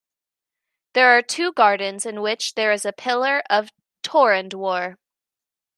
There 0.95 1.15
are 1.15 1.21
two 1.21 1.53
gardens 1.53 2.07
in 2.07 2.23
which 2.23 2.55
there 2.55 2.71
is 2.71 2.85
a 2.87 2.91
pillar 2.91 3.43
of 3.51 3.69
torandwar. 4.01 4.97